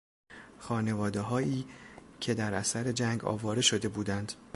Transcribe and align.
خانوادههایی 0.59 1.65
که 2.19 2.33
در 2.33 2.53
اثر 2.53 2.91
جنگ 2.91 3.25
آواره 3.25 3.61
شده 3.61 3.87
بودند 3.89 4.33